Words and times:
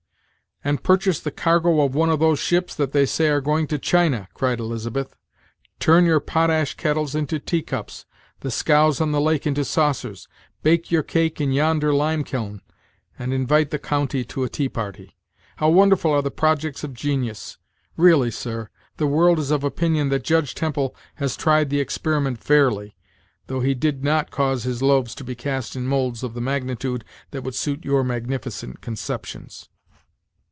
"And 0.63 0.83
purchase 0.83 1.19
the 1.19 1.31
cargo 1.31 1.81
of 1.81 1.95
one 1.95 2.11
of 2.11 2.19
those 2.19 2.37
ships 2.37 2.75
that 2.75 2.91
they 2.91 3.07
say 3.07 3.29
are 3.29 3.41
going 3.41 3.65
to 3.65 3.79
China," 3.79 4.27
cried 4.35 4.59
Elizabeth; 4.59 5.15
"turn 5.79 6.05
your 6.05 6.19
potash 6.19 6.75
kettles 6.75 7.15
into 7.15 7.39
teacups, 7.39 8.05
the 8.41 8.51
scows 8.51 9.01
on 9.01 9.11
the 9.11 9.19
lake 9.19 9.47
into 9.47 9.65
saucers, 9.65 10.27
bake 10.61 10.91
your 10.91 11.01
cake 11.01 11.41
in 11.41 11.51
yonder 11.51 11.91
lime 11.91 12.23
kiln, 12.23 12.61
and 13.17 13.33
invite 13.33 13.71
the 13.71 13.79
county 13.79 14.23
to 14.25 14.43
a 14.43 14.49
tea 14.49 14.69
party. 14.69 15.17
How 15.55 15.69
wonderful 15.69 16.11
are 16.11 16.21
the 16.21 16.29
projects 16.29 16.83
of 16.83 16.93
genius! 16.93 17.57
Really, 17.97 18.29
sir, 18.29 18.69
the 18.97 19.07
world 19.07 19.39
is 19.39 19.49
of 19.49 19.63
opinion 19.63 20.09
that 20.09 20.23
Judge 20.23 20.53
Temple 20.53 20.95
has 21.15 21.35
tried 21.35 21.71
the 21.71 21.79
experiment 21.79 22.37
fairly, 22.37 22.95
though 23.47 23.61
he 23.61 23.73
did 23.73 24.03
not 24.03 24.29
cause 24.29 24.61
his 24.61 24.83
loaves 24.83 25.15
to 25.15 25.23
be 25.23 25.33
cast 25.33 25.75
in 25.75 25.87
moulds 25.87 26.21
of 26.21 26.35
the 26.35 26.39
magnitude 26.41 27.03
that 27.31 27.41
would 27.43 27.55
suit 27.55 27.83
your 27.83 28.03
magnificent 28.03 28.79
conceptions." 28.79 29.67